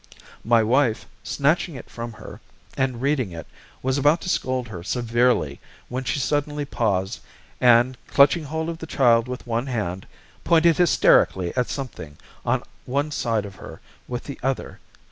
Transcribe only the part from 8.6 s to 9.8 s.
of the child with one